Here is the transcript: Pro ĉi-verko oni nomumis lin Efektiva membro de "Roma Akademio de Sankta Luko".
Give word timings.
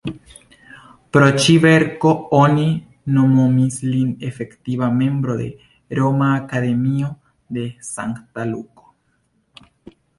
Pro 1.17 1.27
ĉi-verko 1.43 2.13
oni 2.37 2.63
nomumis 3.19 3.77
lin 3.89 4.09
Efektiva 4.31 4.89
membro 4.97 5.37
de 5.45 5.49
"Roma 6.01 6.33
Akademio 6.41 7.15
de 7.59 7.69
Sankta 7.95 8.51
Luko". 8.55 8.91